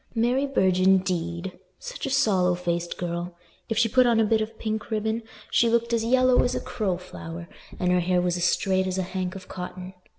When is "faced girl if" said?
2.55-3.77